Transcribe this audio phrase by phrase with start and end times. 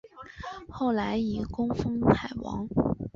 [0.67, 2.67] 后来以功封偕王。